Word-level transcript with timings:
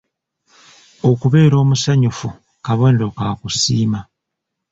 Okubeera 1.09 1.55
omusanyufu 1.63 2.27
kabonero 2.65 3.07
ka 3.17 3.27
kusiima. 3.39 3.99